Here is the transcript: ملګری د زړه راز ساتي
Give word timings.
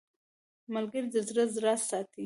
ملګری 0.73 1.07
د 1.13 1.15
زړه 1.27 1.43
راز 1.63 1.81
ساتي 1.89 2.19